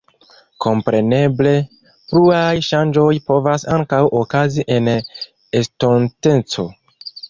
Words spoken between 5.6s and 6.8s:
estonteco.